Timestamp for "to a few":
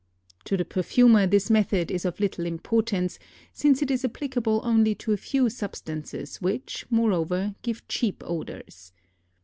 4.95-5.47